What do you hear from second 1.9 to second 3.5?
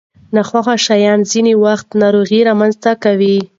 ناروغۍ رامنځته کوي.